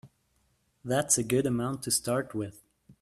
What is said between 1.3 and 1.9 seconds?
amount